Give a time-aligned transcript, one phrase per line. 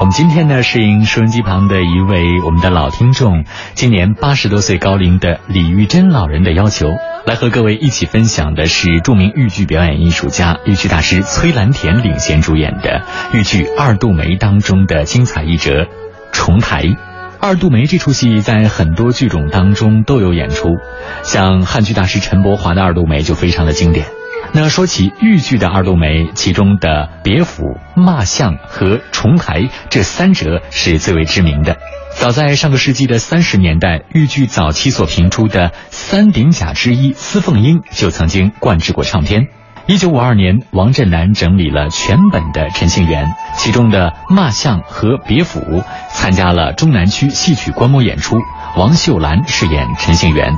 [0.00, 6.88] 我们今天呢，是应收音机旁的一位我们的老听众，今年八十多岁高龄的李玉珍老人的要求，
[7.26, 13.02] 来和各位一起分享的是著名豫剧表演艺术家、豫剧大师崔兰田领衔主演的
[13.34, 15.82] 豫剧《二度梅》当中的精彩一折
[16.32, 16.82] 《重台》。
[17.38, 20.78] 《二度梅》这出戏在很多剧种当中都有演出，
[21.24, 24.06] 像汉剧大师陈伯华的《二度梅》就非常的经典。
[24.52, 27.62] 那说起豫剧的二度梅，其中的别府、
[27.94, 31.76] 骂相和重台这三折是最为知名的。
[32.10, 39.46] 早在上个世纪的三十年代，豫剧早期所评出的三鼎甲之一司凤英就曾经灌制过唱片。
[39.86, 48.36] 一九五二年，王振南整理了全本的陈杏元，其中的骂相和别府参加了中南区戏曲观摩演出，
[48.76, 50.54] 王秀兰饰演陈杏元。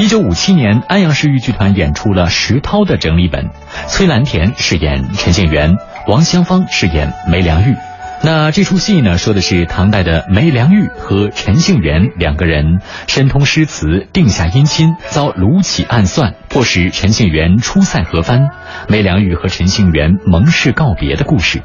[0.00, 3.50] 一九五七年，安阳市豫剧团演出了石涛的整理本，
[3.86, 5.76] 崔兰田饰演陈庆元，
[6.06, 7.76] 王香芳饰演梅良玉。
[8.24, 18.48] 那这出戏呢，说的是唐代的梅良玉和陈杏元两个人深通诗词，定下姻亲，遭卢杞暗算，迫使陈杏元出塞和番，
[18.88, 21.60] 梅良玉和陈杏元盟誓告别的故事。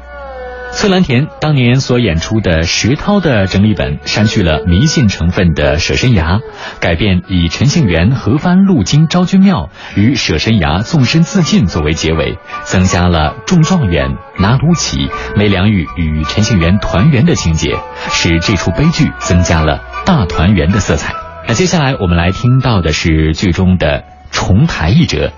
[0.76, 6.40] 崔兰田当年所演出的石涛的整理本删去了迷信成分的舍身崖，
[6.80, 17.74] 改变以陈杏元合番路经昭君庙与舍身崖纵身自尽作为结尾，增加了中状元拿卢起、梅良玉与陈杏元团圆的情节，
[18.10, 21.14] 使这出悲剧增加了大团圆的色彩。
[21.48, 25.32] 那接下来我们来听到的是剧中的重台一折。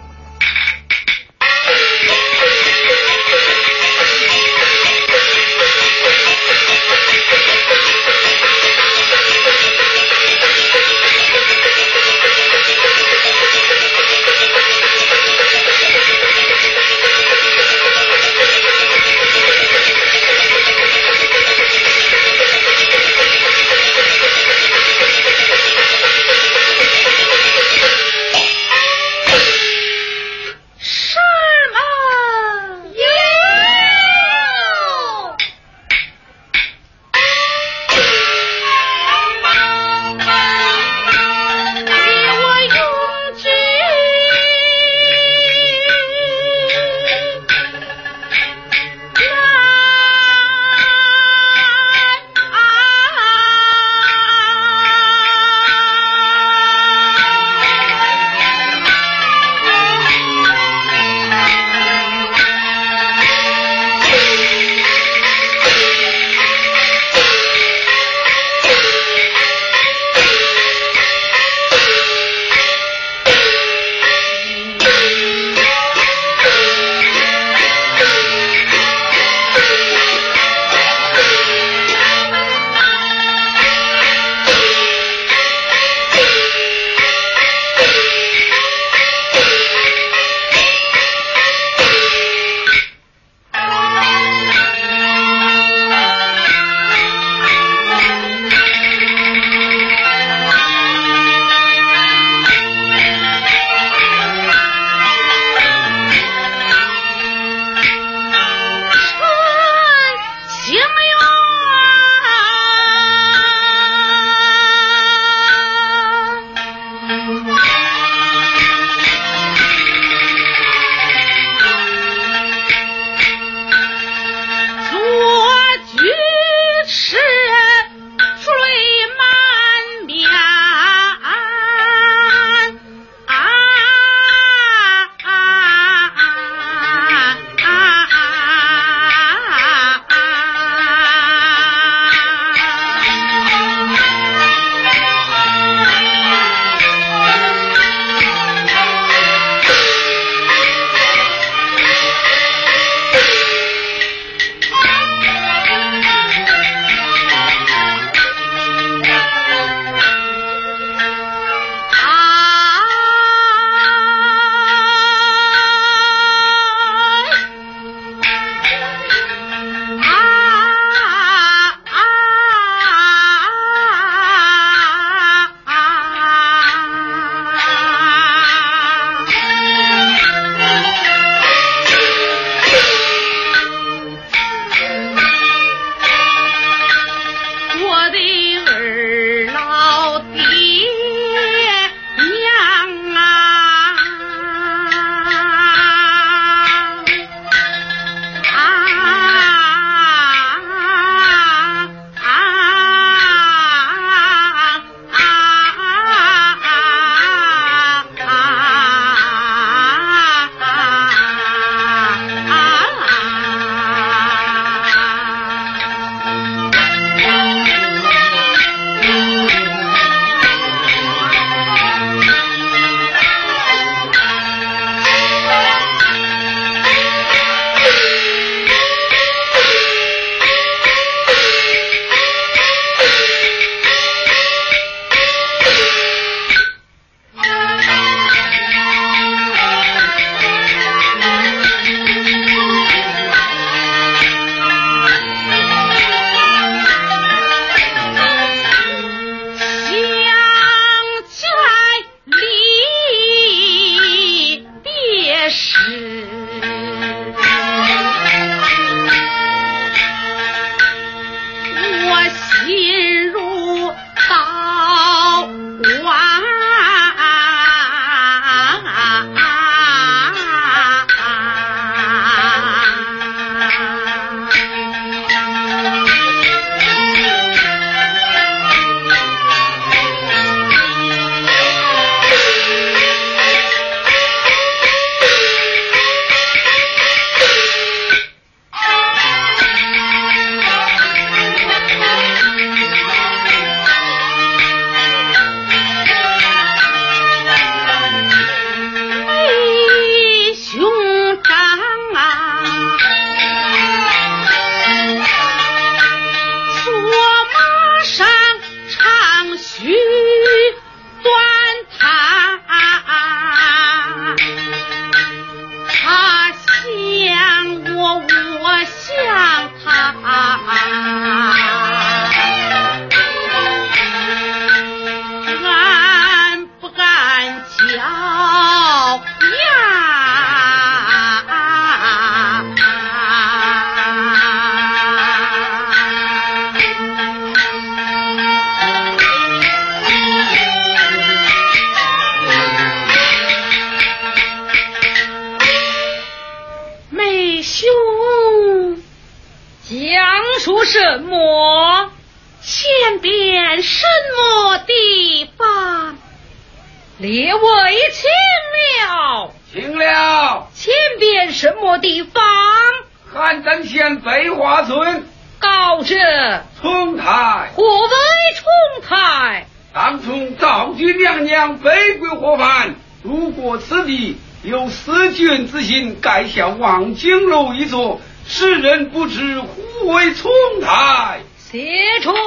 [372.38, 372.94] 北归河畔，
[373.24, 380.50] 路过此地，有思君之心，盖下望京楼一座，世人不知胡为冲
[380.80, 381.40] 台。
[381.58, 382.40] 谢冲了，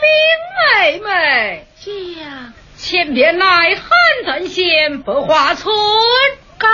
[0.00, 0.08] 兵
[0.80, 3.84] 妹妹将，前边来汉
[4.24, 5.74] 正县百花村，
[6.56, 6.68] 高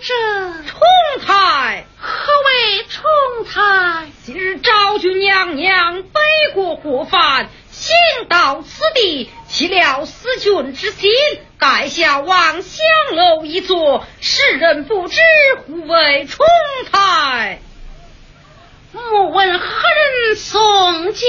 [0.00, 0.14] 者
[0.66, 0.80] 冲
[1.26, 1.84] 台。
[2.04, 3.02] 何为冲
[3.44, 4.10] 台？
[4.24, 6.20] 今日昭君娘娘北
[6.52, 7.48] 国过犯，
[7.82, 11.10] 行到此地，起了思君之心，
[11.58, 12.78] 盖下望乡
[13.10, 15.20] 楼一座，世人不知
[15.66, 16.46] 胡为冲
[16.92, 17.60] 台。
[18.92, 21.24] 莫问何人送家？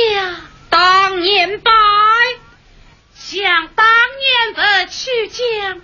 [0.70, 1.72] 当年拜，
[3.16, 5.82] 想当年的曲江。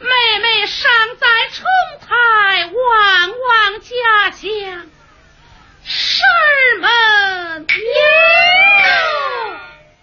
[0.00, 0.08] 妹
[0.42, 1.64] 妹尚在冲
[2.00, 4.90] 台望望家乡，
[5.84, 7.74] 婶儿们有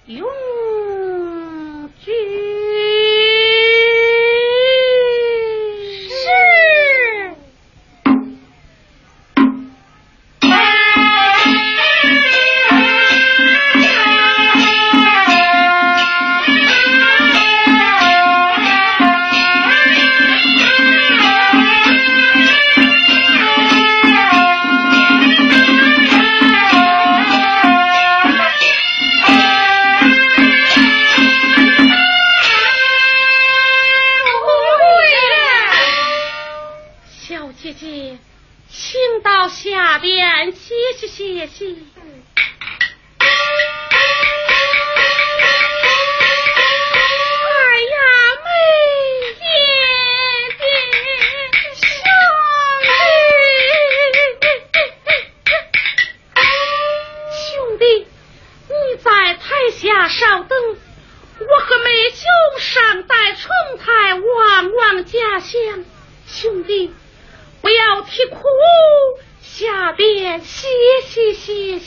[0.08, 0.28] 永
[2.04, 2.91] 居。
[37.74, 38.18] 姐姐
[38.70, 41.78] 请到下边歇息歇息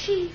[0.04, 0.30] she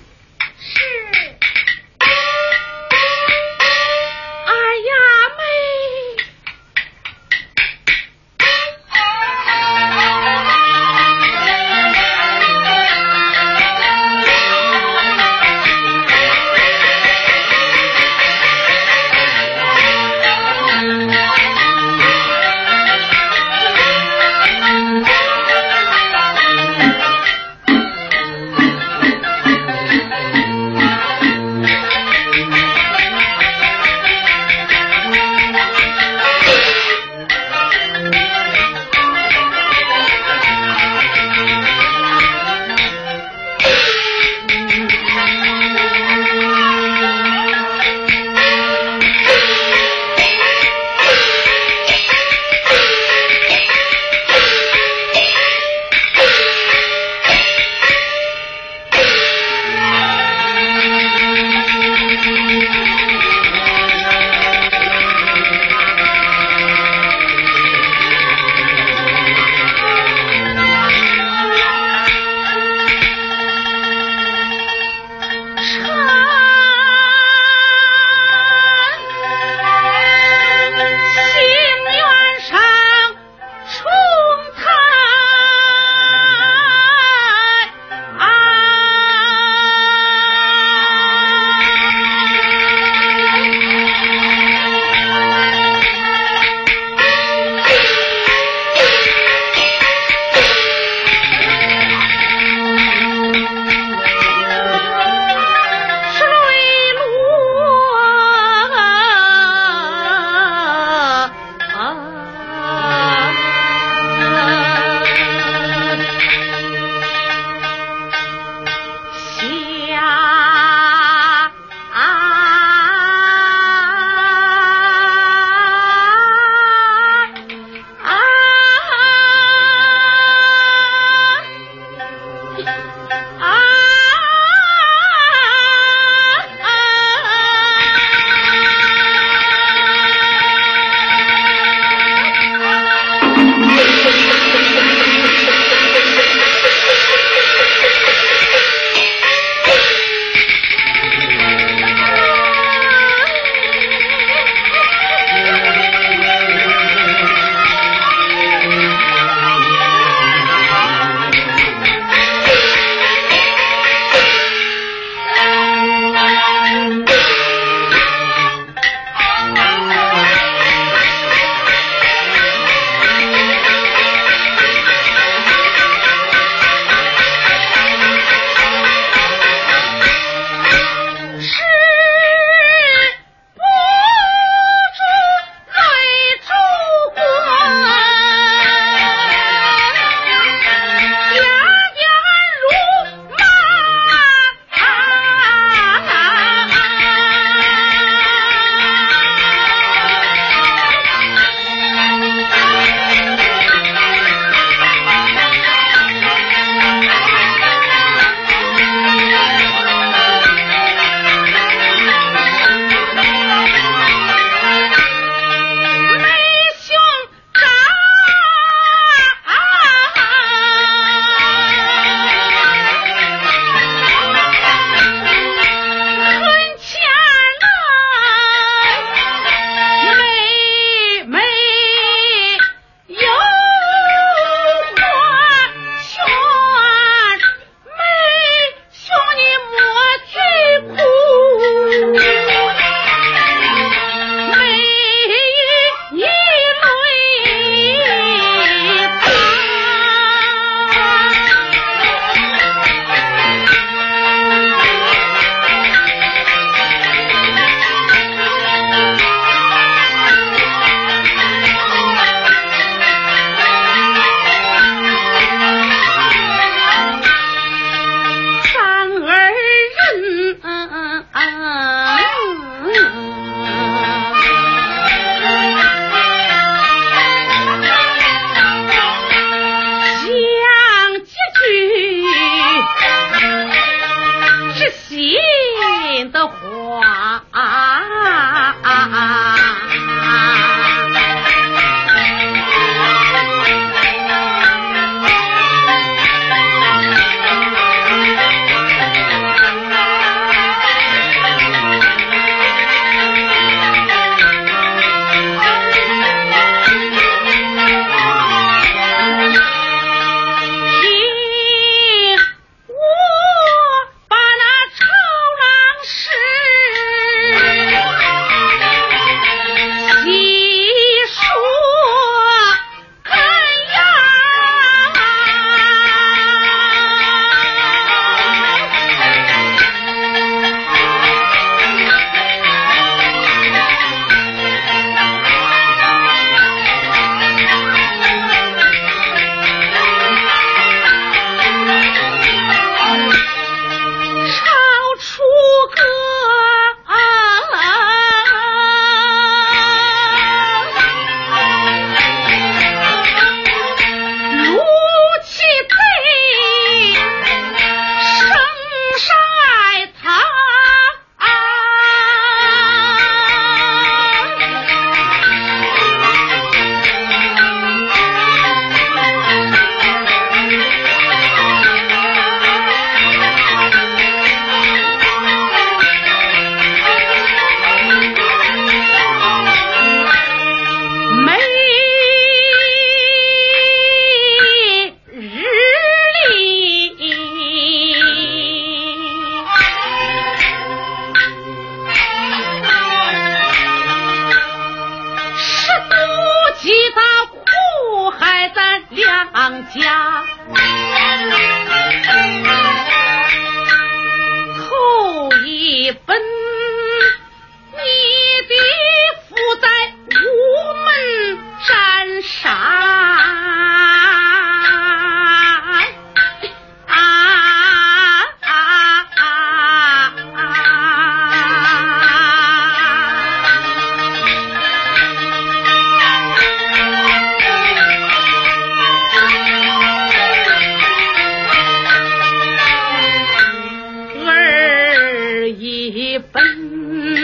[436.52, 437.39] 奔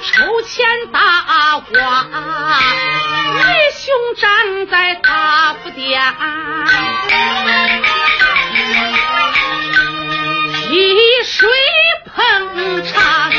[0.00, 2.06] 抽签大卦，
[3.34, 3.40] 你
[3.74, 6.00] 兄站在大福殿，
[10.68, 11.50] 滴水
[12.06, 13.30] 捧茶，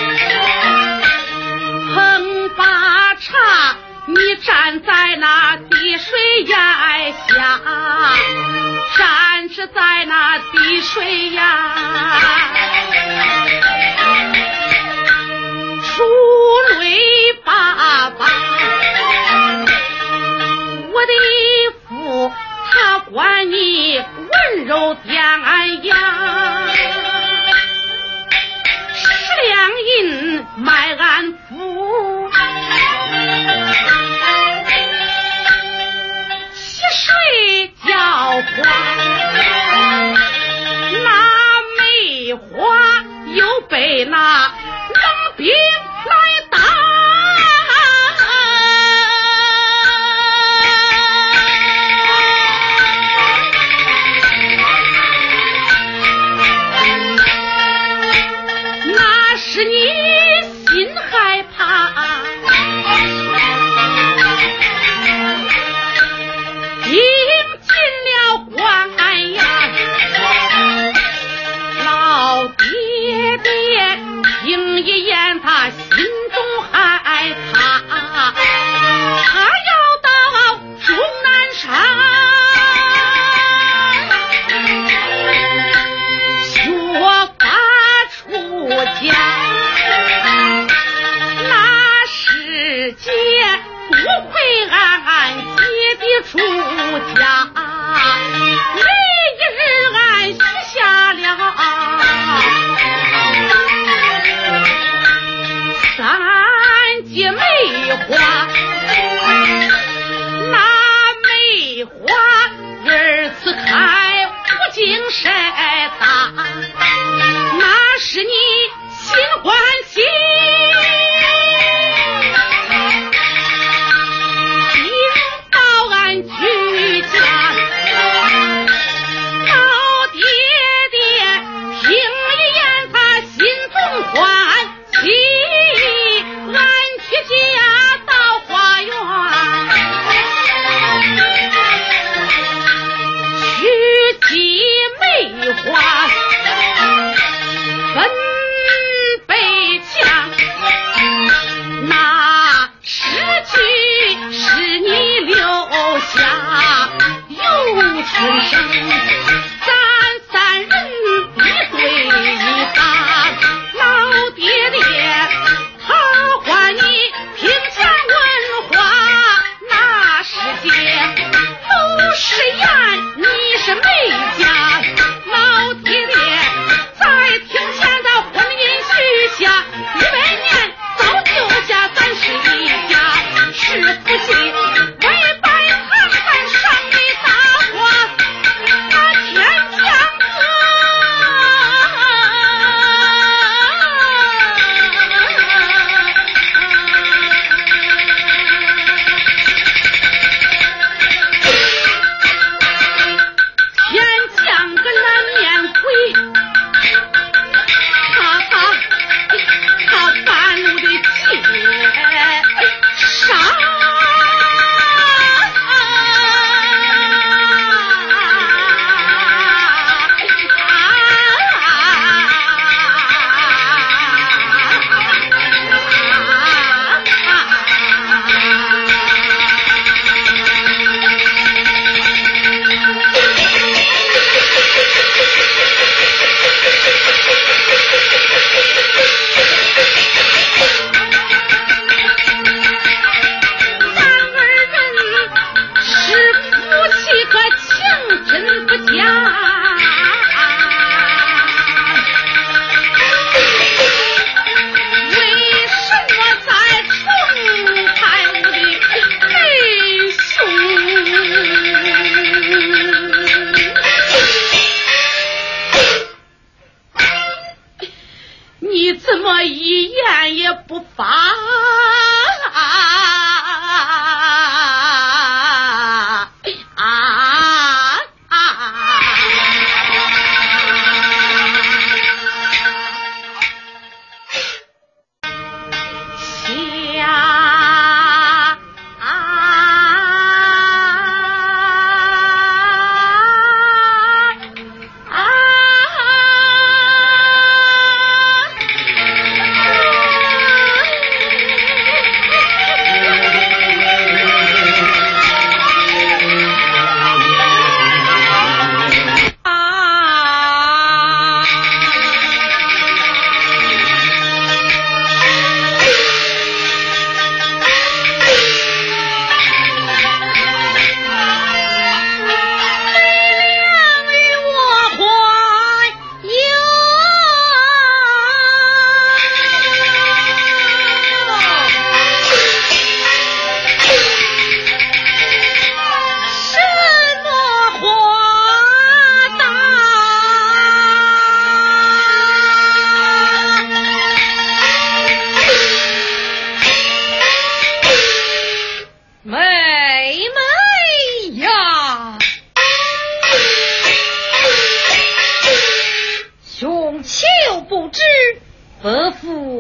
[1.94, 6.58] 捧把茶，你站在那滴水檐
[7.28, 7.62] 下，
[8.98, 11.42] 站是在那滴水檐。
[21.10, 22.32] 李府
[22.72, 25.16] 他管你温柔典
[25.84, 25.98] 雅
[28.94, 29.08] 十
[29.48, 31.39] 两银买俺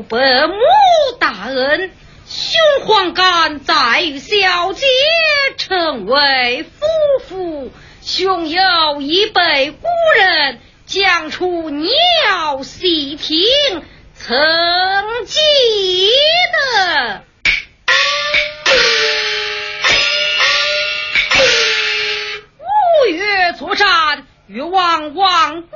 [0.01, 0.55] 伯母
[1.19, 1.91] 大恩，
[2.27, 3.73] 兄皇干在
[4.19, 4.85] 小姐
[5.57, 6.85] 成为夫
[7.27, 8.61] 妇，兄友
[9.01, 13.37] 已被故人将出鸟喜亭，
[14.15, 14.35] 曾
[15.25, 15.39] 记
[16.53, 17.23] 得。
[22.59, 24.28] 五月出战。
[24.51, 25.69] 越王亡国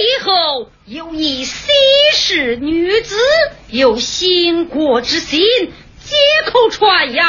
[0.00, 1.68] 以后，有一西
[2.14, 3.16] 氏女子
[3.68, 5.42] 有兴国之心，
[6.02, 6.16] 皆
[6.50, 7.22] 口传言，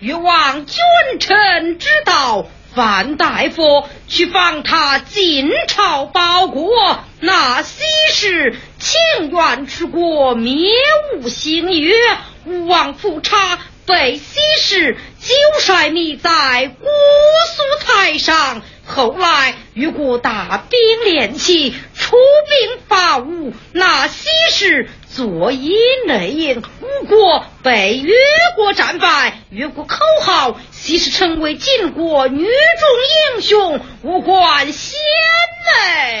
[0.00, 0.76] 越王君
[1.18, 6.68] 臣之道，范大夫去帮他进朝报国，
[7.20, 10.68] 那西施情愿出国，灭
[11.16, 11.96] 吴兴越，
[12.44, 16.84] 吴王夫差被西施就摔迷在姑
[17.56, 18.60] 苏台上。
[18.86, 24.88] 后来越国大兵练起，出兵伐吴，那西施。
[25.14, 25.72] 坐以
[26.08, 28.12] 内应，吴国被越
[28.56, 32.48] 国战败，越国口号，西施成为晋国女中
[33.36, 36.20] 英雄，无关先内。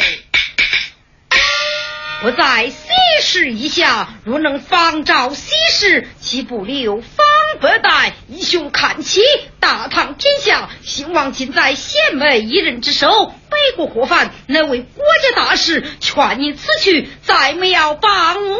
[2.24, 2.76] 不在喜
[3.20, 7.26] 事以下，若能方照喜事，岂不留方
[7.60, 9.20] 伯代英雄看齐，
[9.60, 13.34] 大唐天下兴亡尽在贤妹一人之手。
[13.50, 18.58] 北国祸犯，乃为国家大事，劝你此去，再没要帮我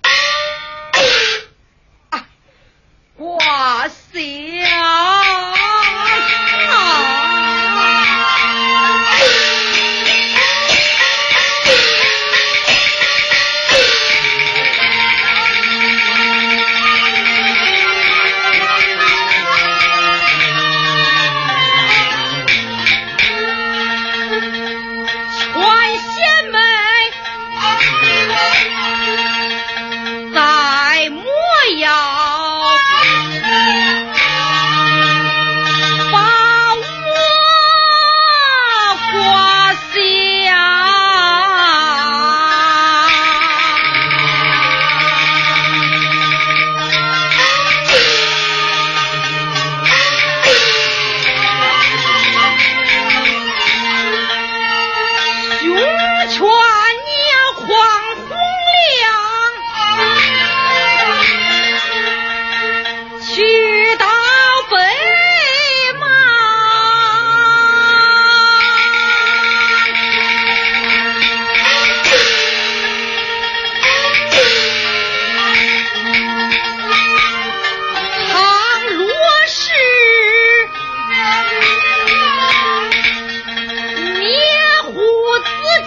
[0.00, 0.08] 啊。
[3.18, 5.19] 挂孝。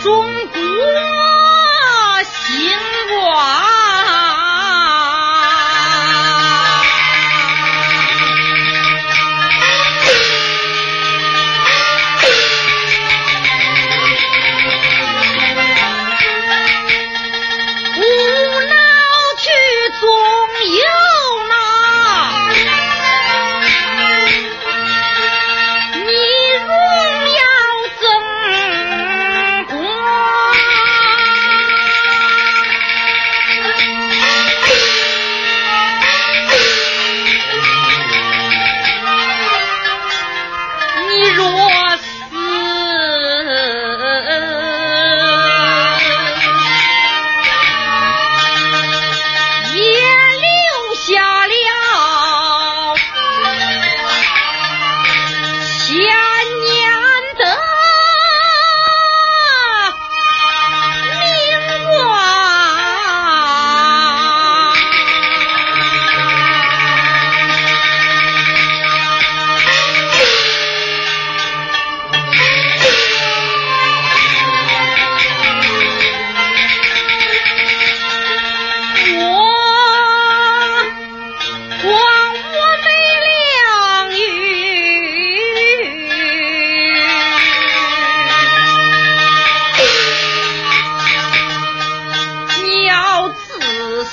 [0.04, 0.33] 中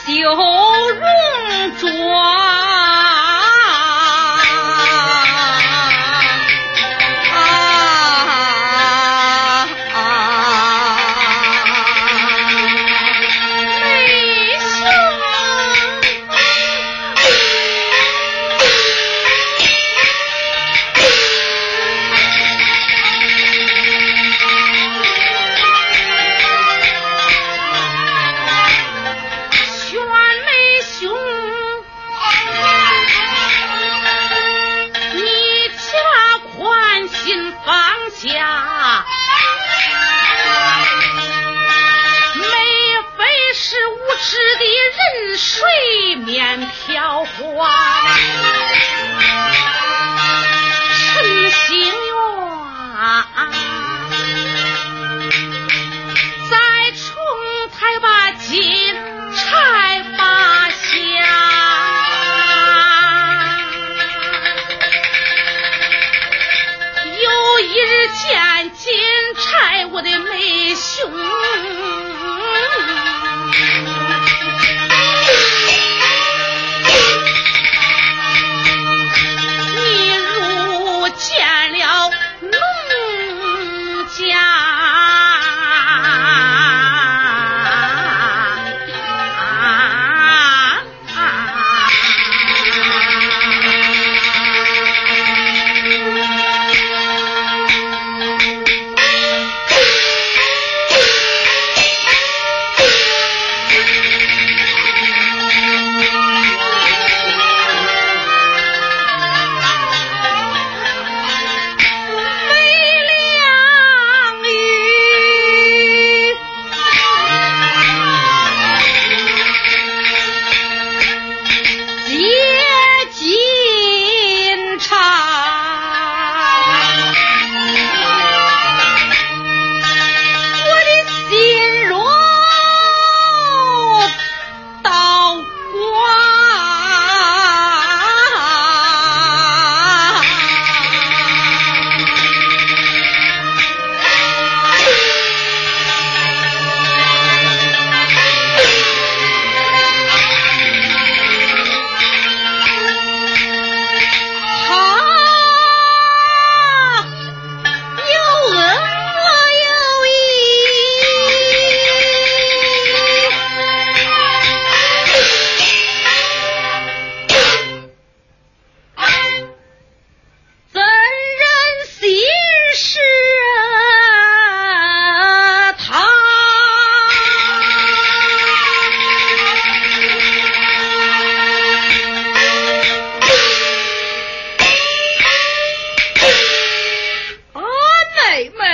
[0.06, 2.69] 容妆。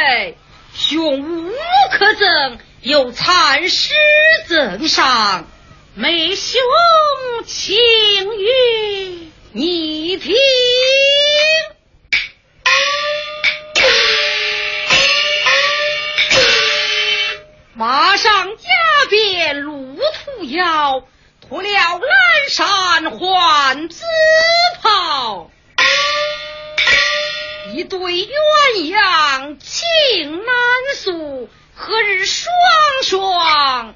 [0.09, 0.35] 哎，
[0.73, 1.53] 兄无
[1.91, 3.93] 可赠，有蚕师
[4.47, 5.49] 赠上，
[5.95, 6.61] 美兄
[7.45, 10.33] 请与你听。
[17.75, 18.63] 马上加
[19.11, 21.03] 鞭，路途遥，
[21.49, 24.05] 脱了蓝衫换紫
[24.81, 25.51] 袍。
[27.77, 28.31] 一对鸳
[28.91, 30.47] 鸯情难
[30.95, 32.51] 诉，何日双
[33.03, 33.95] 双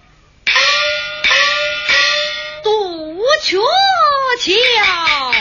[2.63, 3.59] 渡鹊
[4.39, 5.33] 桥？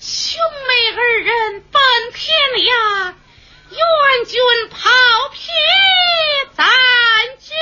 [0.00, 1.82] 兄妹二人奔
[2.14, 3.14] 天涯，
[3.68, 4.88] 愿君抛
[5.34, 5.52] 撇
[6.56, 6.64] 咱
[7.40, 7.52] 居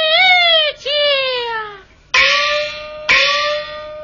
[0.78, 0.87] 家。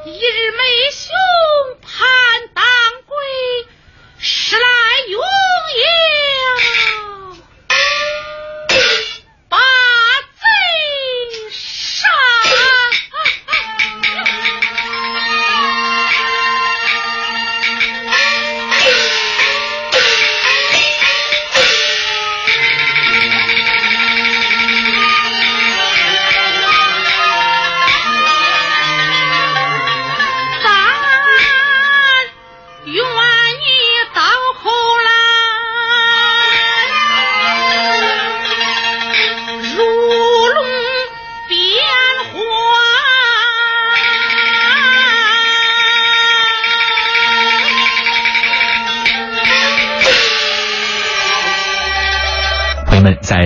[0.06, 1.06] 一日没休。
[5.08, 5.37] you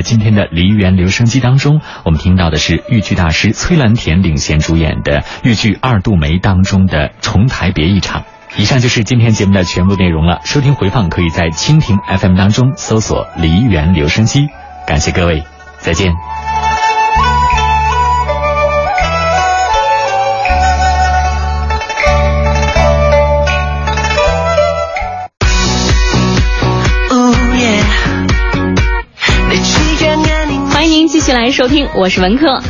[0.03, 8.24] 今天的梨园留声机当中，我们听到的是豫剧大师崔兰田领衔主演的豫剧《二度梅》当中的重台别一场。
[8.59, 10.40] 以上就是今天节目的全部内容了。
[10.44, 14.48] 收听回放可以在蜻蜓 FM 当中搜索“梨园留声机”。
[14.86, 15.44] 感谢各位，
[15.78, 16.41] 再见。
[31.33, 32.61] 来收听，我是文科。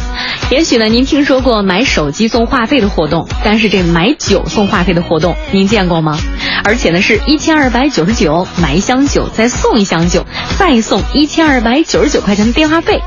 [0.50, 6.18] 也许呢，您听说过买手机送话费的活动，但是这买酒送话费的活动，您见过吗？
[6.62, 10.24] 而且呢，是一千二百九十九买一箱酒，再送一箱酒，
[10.58, 13.00] 再送一千二百九十九块钱的电话费，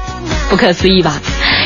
[0.50, 1.22] 不可思议吧？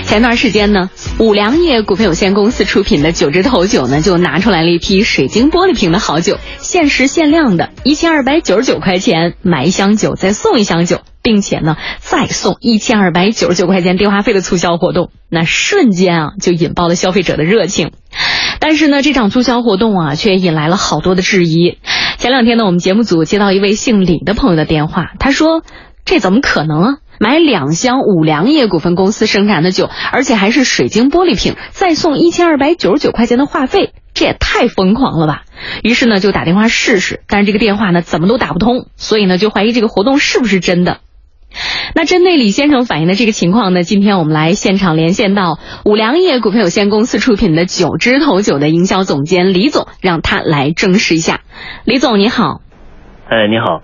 [0.06, 11.00] 前段时间呢，五粮液股份有限公司出品的九枝头酒呢，就拿出来了一批水晶玻璃瓶的好酒，限时限量的，一千二百九十九块钱买一箱酒，再送一箱酒。
[11.22, 17.91] 并且呢，再送一千二百九十九块钱电话费的促销活动，那瞬间啊就引爆了消费者的热情。
[18.59, 21.78] 但是呢，这场促销活动啊，却引来了好多的质疑。
[22.17, 25.63] 前两天呢，我们节目组接到一位姓李的朋友的电话，他说
[26.03, 26.97] ：“这怎么可能啊？
[27.22, 35.43] 买两箱五粮液股份公司生产的酒，而且还是水晶玻璃瓶，再送一千二百九十九块钱的话费，这也太疯狂了吧！”
[35.84, 40.99] 于是呢，就打电话试试，但是这个电话呢，怎么都打不通，所以呢，就怀疑这个活动是不是真的。
[41.95, 51.41] 那针对李先生反映的这个情况呢，今天我们来现场连线到五粮液股份有限公司出品的九支头酒的营销总监李总，让他来证实一下。
[51.84, 52.62] 李总你好，
[53.28, 53.82] 哎你好，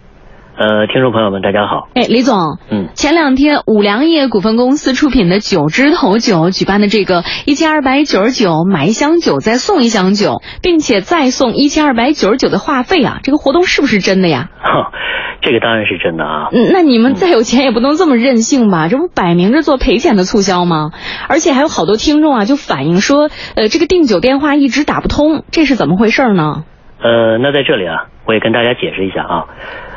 [0.57, 14.49] 呃听众朋友们大家好，哎李总，嗯，前两天五粮液股份公司出品的九枝头酒举办的这个一千二百九十九买一箱酒再送一箱酒，并且再送一千二百九十九的话费啊，这个活动是不是真的呀？
[15.41, 16.47] 这个当然是真的啊！
[16.53, 18.87] 嗯，那你们再有钱也不能这么任性吧？
[18.87, 20.91] 这不摆明着做赔钱的促销吗？
[21.27, 26.63] 而且还有好多听众啊，就反映说，呃，这个订酒电话一直打不通，这是怎么回事呢？
[27.03, 29.45] 呃，那在这里啊，我也跟大家解释一下啊，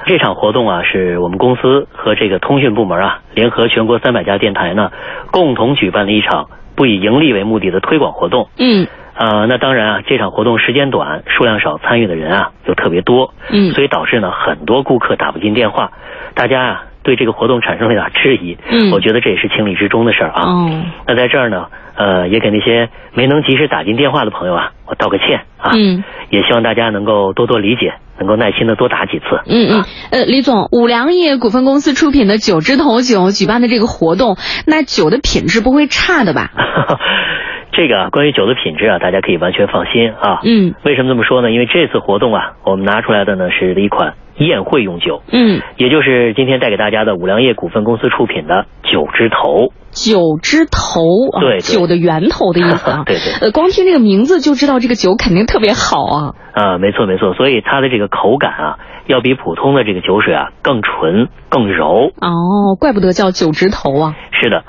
[0.09, 4.91] 这场活动啊，是我们公司和这个通讯部门啊，联合全国三百家电台呢，
[5.31, 8.49] 共同举办的一场不以盈利为目的的推广活动。
[8.59, 8.87] 嗯。
[9.15, 15.91] 呃，那当然啊，这场活动时间短，数量少，参与的人啊又特别多，嗯，所以导致呢很多顾客打不进电话，
[16.35, 20.43] 大家啊对这个活动产生了点质疑，嗯，我觉得这也是情理之中的事儿啊。
[20.45, 20.71] 哦，
[21.09, 21.67] 那在这儿呢，
[21.99, 29.25] 呃，也给那些没能及时打进电话的朋友啊，我道个歉啊，嗯，也希望大家能够多多理解，能够耐心的多打几次。
[29.47, 36.51] 嗯嗯，呃，李总，五粮液股份公司出品的九枝头酒举办的这个活动，那酒的品质不会差的吧？
[37.75, 40.39] 这个关于酒的品质啊，大家可以完全放心啊。
[40.45, 41.51] 嗯，为什么这么说呢？
[41.51, 45.23] 因为这次活动啊，我们拿出来的呢是一款宴会用酒。
[45.33, 49.73] 嗯，也就是今天带给大家的五粮液股份公司出品的九枝头。
[49.91, 51.01] 酒枝头
[51.33, 53.03] 啊，对，酒的源头的意思啊。
[53.09, 53.33] 对对。
[53.41, 56.35] 呃，光听这个名字就知道这个酒肯定特别好啊。
[56.53, 62.13] 啊，没错没错，所以它的这个口感啊，要比普通的这个酒水啊更纯更柔。
[62.21, 64.17] 哦，怪不得叫九枝头啊。
[64.33, 64.65] 是的。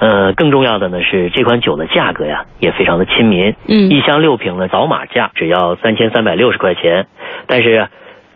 [0.00, 7.06] 呃，更重要的呢是这款酒的价格呀也非常的亲民，嗯，一箱六瓶的扫码价只要三千三百六十块钱，
[7.48, 7.88] 但是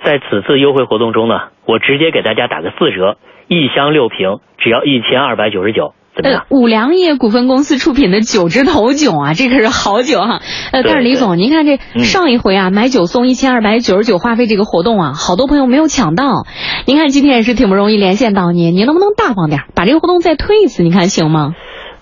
[0.04, 1.34] 在此次优惠活动中呢，
[1.66, 3.16] 我直接给大家打个四折，
[3.48, 5.94] 一箱六瓶只要一千二百九十九。
[6.14, 10.42] 呃，五粮液股份公司出品的九枝头酒啊，这可是好酒哈。
[10.70, 16.44] 呃，但是李总，您看这上一回啊，买酒送一千二百九十九话费这个活动啊，好多朋友没有抢到。
[16.86, 20.82] 您看今天也是挺不容易连线到您，您能不能大方点，把这个活动再推一次？
[20.82, 21.54] 您看行吗？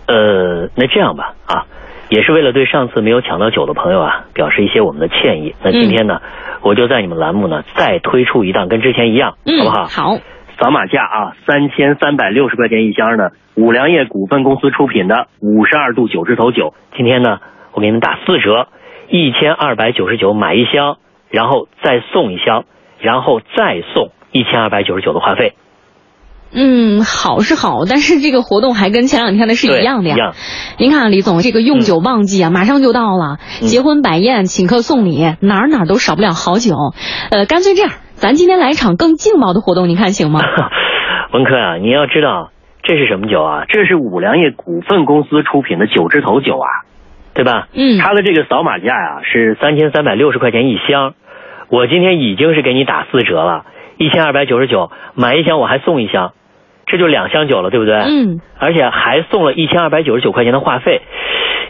[0.07, 1.67] 呃，那这样吧，啊，
[2.11, 5.55] 也是为了对上次没有抢到酒的朋友啊，表示一些我们的歉意。
[5.63, 6.21] 那今天呢，
[6.61, 9.85] 我就在你们栏目呢再推出一档，跟之前一样，好不好？
[9.87, 10.19] 好。
[10.59, 17.39] 扫码价啊，三千三百六十块钱一箱的五粮液股份公司出品的五十二度九枝头酒，今天呢，
[17.73, 18.67] 我给你们打四折，
[19.09, 20.99] 一千二百九十九买一箱，
[21.31, 22.65] 然后再送一箱，
[22.99, 25.55] 然后再送一千二百九十九的话费。
[26.53, 30.33] 嗯，好是好，但是这个活动还跟前两天的是一样的呀。
[30.79, 36.75] 您看李总，这个用酒旺季啊，马上就到了，结婚摆宴、请客送礼，哪儿哪儿都少不了好酒。
[37.31, 37.93] 呃，干脆这样。
[38.15, 40.41] 咱今天来一场更劲爆的活动，您看行吗？
[41.33, 42.51] 文科啊，你要知道
[42.83, 43.65] 这是什么酒啊？
[43.69, 46.69] 这是五粮液股份公司出品的九枝头酒啊，
[47.33, 47.69] 对吧？
[47.73, 47.99] 嗯。
[47.99, 51.15] 它的这个扫码价呀是三千三百六十块钱一箱，
[51.69, 53.65] 我今天已经是给你打四折了，
[53.97, 56.33] 一千二百九十九买一箱我还送一箱，
[56.91, 57.95] 这就两箱酒了，对不对？
[57.95, 58.41] 嗯。
[58.59, 61.03] 而且还送了一千二百九十九块钱的话费，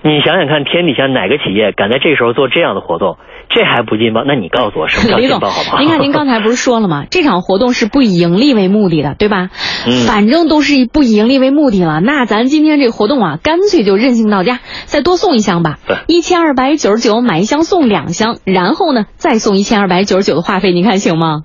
[0.03, 3.17] 你想想看，天底下哪个企业敢在这时候做这样的活动？
[3.53, 4.23] 这还不劲爆？
[4.25, 5.79] 那你告诉我什么叫劲爆好不好？
[5.81, 7.05] 您看您刚才不是说了吗？
[7.11, 9.51] 这场活动是不以盈利为目的的，对吧？
[9.87, 21.43] 嗯反正都是以不以盈利为目的了，那咱今天这个活动啊，干脆就任性到家，再多送一箱吧对，一千二百九十九买一箱送两箱，然后呢再送一千二百九十九的话费，您看行吗？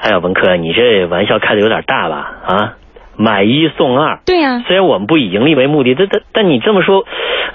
[0.00, 2.32] 哎呀，文科，你这玩笑开的有点大吧？
[2.46, 2.74] 啊，
[3.18, 4.20] 买一送二。
[4.24, 7.04] 对呀、虽然我们不以盈利为目的，但但但你这么说，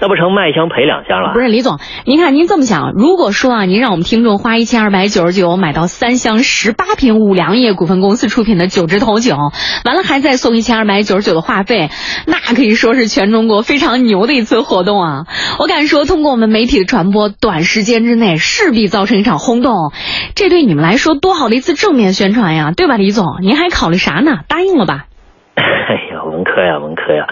[0.00, 1.32] 那不成卖一箱赔两箱了？
[1.32, 9.36] 不是李总，您看您这么想，如果说啊，您让我们听众花一千二百九十九买到三箱十八瓶五粮液股份公司出品的九支头酒，
[9.84, 11.88] 完了还再送一千二百九十九的话费，
[12.26, 15.26] 那可以说是全中国非常牛的一次活动啊！
[15.58, 19.92] 我敢说，通过我们媒体的传播，短时间之内势必造成一场轰动，
[20.34, 23.24] 这对你们来说多好的一次正面宣传呀，对吧，李总？
[23.40, 24.40] 您还考虑啥呢？
[24.48, 25.06] 答应了吧？
[25.62, 27.26] 哎呀，文科呀，文科呀，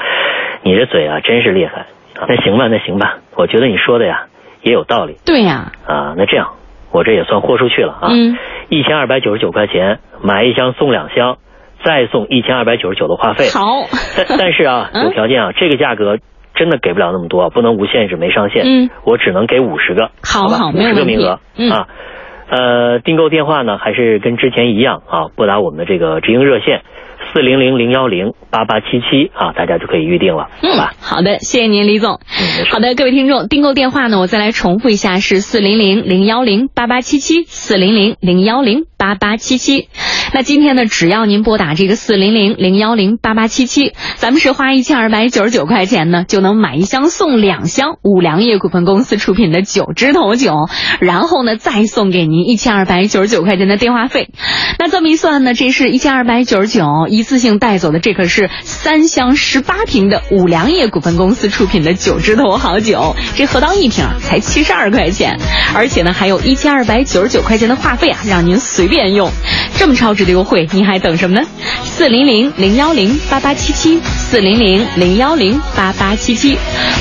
[0.62, 1.86] 你这嘴啊真是厉害。
[2.28, 4.26] 那行吧，那行吧，我觉得你说的呀
[4.62, 6.14] 也有道理对呀，啊。
[6.16, 6.50] 那这样，
[6.92, 8.08] 我这也算豁出去了啊。
[8.10, 8.36] 嗯，
[8.68, 11.38] 一千二百九十九块钱买一箱送两箱，
[11.84, 13.48] 再送一千二百九十九的话费。
[13.48, 16.18] 好，但但是啊， 嗯有条件啊，这个价格
[16.54, 18.62] 真的给不了那么多，不能无限制没上限。
[18.64, 21.88] 嗯，我只能给五十个，好吧五好没有问题十个名额、嗯啊。
[22.50, 26.82] 呃，订购电话呢还是跟之前一样啊，拨打我们的这个直营热线
[27.32, 32.20] 四零零零幺零八八七七啊，大家就可以预定了，好嗯吧？，好的，谢谢您，李总。
[32.38, 39.88] 嗯，好的，各位听众，订购电话呢，我再来重复一下，是四零零零幺零八八七七，四零零零幺零八八七七。
[40.34, 50.54] 那今天呢，只要您拨打这个四零零零幺零八八七七，咱们是花一千二百九十九块钱呢，就能买一箱送两箱五粮液股份公司出品的九支头酒，
[51.00, 54.28] 然后呢，再送给您一千二百九十九块钱的电话费。
[54.78, 65.38] 那这么一算呢，这是一千二百九十九，一次性带走的，这可是三箱十八瓶的五粮液股份公司出品的九支头好酒，这合到一瓶才七十二块钱，
[65.74, 69.30] 而且呢还有一千二百九十九块钱的话费啊，让您随便用。
[69.76, 71.46] 这么超值的优惠，您还等什么呢？
[71.84, 76.56] 四零零零幺零八八七七，四零零零幺零八八七七。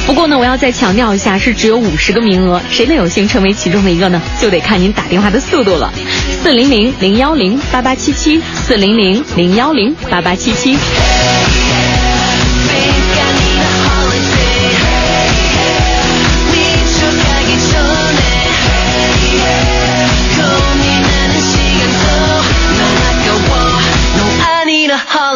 [0.06, 4.22] 不过呢，我要再强调一下，是只有五十个名额，谁能有幸成为其中的一个呢？
[4.42, 5.94] 就得看您打电话的速度了。
[6.44, 10.78] 四零零零幺零八八七七，四零零零幺零八八七七。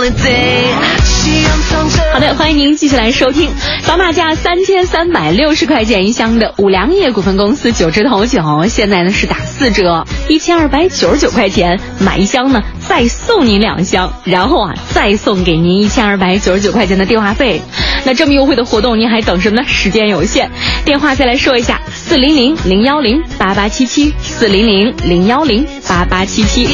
[0.05, 0.94] holiday.
[2.15, 3.51] 好的，欢迎您继续来收听
[3.85, 17.61] 宝马价三千三百六十块钱一箱的五粮液股份公司九支头酒，现在呢是打四折，一千二百九十九块钱买一箱呢，再送您两箱，然后啊再送给您一千二百九十九块钱的电话费。
[18.05, 19.67] 那这么优惠的活动，您还等什么呢？
[19.67, 20.49] 时间有限，
[20.85, 26.65] 电话再来说一下：四零零零幺零八八七七，四零零零幺零八八七七。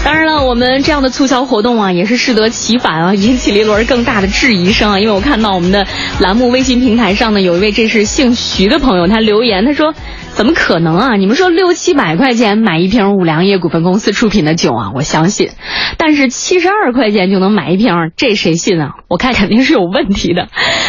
[0.04, 4.98] 当然了，我们这样的促销活动啊，也是适得其反啊，引起了一轮更大的质疑声啊。
[4.98, 5.86] 因为我看到我们的
[6.20, 9.94] 栏目微信平台上呢，有一位这是姓徐的朋友，他留言，他说
[10.32, 11.16] ：“怎么可能啊？
[11.16, 15.50] 你们说六七百块钱买一瓶五粮液股份公司出品的酒啊，我相信，
[15.98, 18.94] 但是七十二块钱就能买一瓶，这谁信啊？
[19.08, 20.48] 我看肯定是有问题的。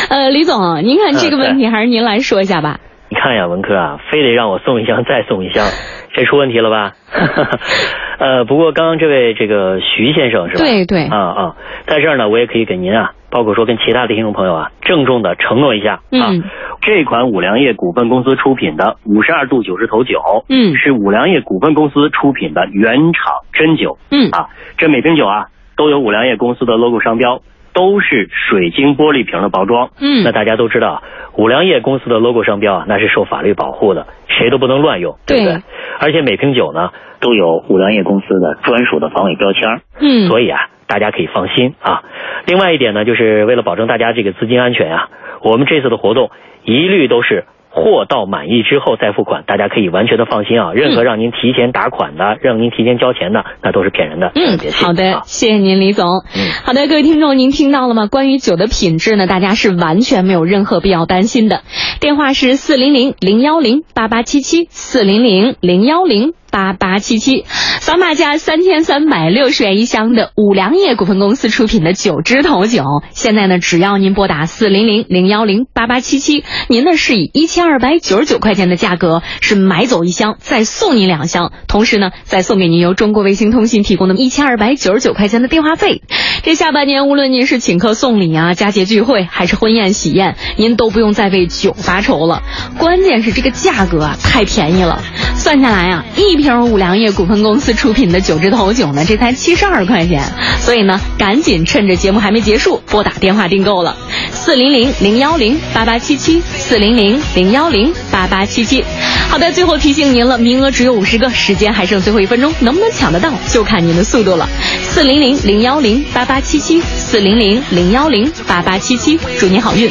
[0.10, 2.80] 呃，李总，您看这个问题还是您来说一下吧。
[3.12, 5.68] 你看呀，文科啊，非得让我送一箱 再送一箱，
[6.14, 6.94] 这出问题了吧？
[8.20, 10.64] 呃，不过刚刚这位这个徐先生是吧？
[10.64, 11.56] 对对啊啊，
[11.88, 16.44] 在这儿呢，我也可以给您啊，包括说跟其他的听众朋友啊，郑重的承诺一下啊，嗯
[16.82, 24.48] 这款五粮液股份公司出品的五十二度九十头酒，嗯是五粮液股份公司出品的原厂真酒，嗯啊，
[24.78, 27.42] 这每瓶酒啊都有五粮液公司的 logo 商标，
[27.74, 29.92] 都是水晶玻璃瓶的包装。
[30.00, 31.04] 嗯那大家都知道，
[31.38, 35.54] 五粮液公司的 logo 商标啊，那是受法律保护的，谁都不能乱用，对不对？
[35.54, 35.62] 对
[36.00, 42.04] 而且每瓶酒呢都有五粮液公司的专属的防伪标签，嗯，所以啊，大家可以放心啊。
[42.46, 45.10] 另外一点呢，就是为了保证大家这个资金安全啊，
[45.42, 46.32] 我们这次的活动
[46.64, 47.46] 一律都是。
[47.74, 50.74] 货到满意之后再付款，大家可以完全的放心啊！
[50.74, 56.26] 任何让您提前打款的、让您提前交钱的，那都是骗人的，嗯好的啊，谢谢您，李总。
[56.36, 58.08] 嗯好的，各位听众，您听到了吗？
[58.08, 61.62] 关于酒的品质呢，大家是完全没有任何必要担心的。
[62.02, 66.34] 电话是四零零零幺零八八七七，四零零零幺零。
[66.54, 67.46] 八八七七，
[67.82, 86.04] 扫码价三千三百六十元一箱的五粮液股份公司出品的九枝头酒，现在呢，只要您拨打四零零零幺零八八七七，您呢是以一千二百九十九块钱的价格是买走一箱，再送您两箱，同时呢，再送给您由中国卫星通信提供的一千二百九十九块钱的电话费。
[86.44, 92.44] 这下半年，无论您是请客送礼啊、佳节聚会，还是婚宴喜宴，您都不用再为酒发愁了。
[92.78, 95.02] 关键是这个价格啊，太便宜了，
[95.34, 100.24] 算下来啊，一瓶五粮液股份公司出品的九枝头酒呢，这才七十二块钱。
[100.60, 103.98] 所以呢，赶紧趁着节目还没结束，拨打电话订购了，
[104.32, 108.84] 四零零零幺零八八七七，四零零零幺零八八七七。
[109.30, 114.48] 好的，最后提醒您了，名额只有五十个，时间还剩最后一分钟，能不能抢得到，就看您的速度了。
[114.84, 119.90] 四零零零幺零八八七七，四零零零幺零八八七七，祝您好运。